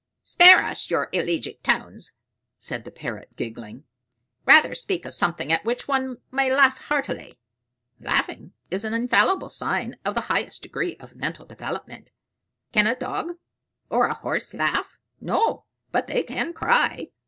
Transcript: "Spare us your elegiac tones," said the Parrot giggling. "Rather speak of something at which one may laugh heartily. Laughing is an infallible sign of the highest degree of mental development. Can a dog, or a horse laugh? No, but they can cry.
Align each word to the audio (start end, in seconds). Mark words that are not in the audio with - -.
"Spare 0.23 0.63
us 0.63 0.89
your 0.89 1.09
elegiac 1.13 1.61
tones," 1.61 2.13
said 2.57 2.85
the 2.85 2.91
Parrot 2.91 3.35
giggling. 3.35 3.83
"Rather 4.47 4.73
speak 4.73 5.05
of 5.05 5.13
something 5.13 5.51
at 5.51 5.63
which 5.63 5.87
one 5.87 6.17
may 6.31 6.51
laugh 6.51 6.79
heartily. 6.85 7.37
Laughing 7.99 8.51
is 8.71 8.83
an 8.83 8.95
infallible 8.95 9.49
sign 9.51 9.95
of 10.03 10.15
the 10.15 10.21
highest 10.21 10.63
degree 10.63 10.95
of 10.95 11.13
mental 11.15 11.45
development. 11.45 12.09
Can 12.71 12.87
a 12.87 12.95
dog, 12.95 13.33
or 13.91 14.07
a 14.07 14.15
horse 14.15 14.55
laugh? 14.55 14.97
No, 15.19 15.65
but 15.91 16.07
they 16.07 16.23
can 16.23 16.51
cry. 16.51 17.11